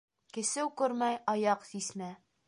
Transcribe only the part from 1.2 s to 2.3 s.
аяҡ сисмә.